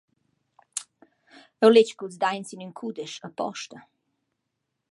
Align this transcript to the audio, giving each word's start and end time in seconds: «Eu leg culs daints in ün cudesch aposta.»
«Eu 1.63 1.69
leg 1.73 1.89
culs 1.97 2.17
daints 2.23 2.51
in 2.53 2.63
ün 2.65 2.75
cudesch 2.79 3.17
aposta.» 3.27 3.77